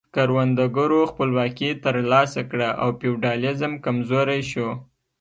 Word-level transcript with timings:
کروندګرو 0.15 1.01
خپلواکي 1.11 1.69
ترلاسه 1.85 2.41
کړه 2.51 2.69
او 2.81 2.89
فیوډالیزم 2.99 3.73
کمزوری 3.85 4.41
شو. 4.51 4.69